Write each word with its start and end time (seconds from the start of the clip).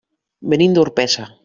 Venim 0.53 0.73
d'Orpesa. 0.79 1.33